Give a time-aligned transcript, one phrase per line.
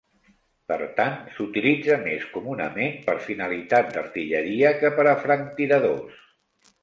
[0.71, 6.25] Per tant, s'utilitza més comunament per finalitat d'artilleria que per a franctiradors.